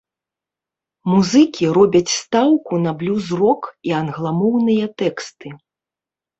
[1.11, 3.61] Музыкі робяць стаўку на блюз-рок
[3.93, 5.47] і англамоўныя тэксты.